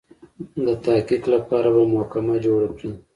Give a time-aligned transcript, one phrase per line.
[0.65, 2.91] د تحقیق لپاره به محکمه جوړه کړي.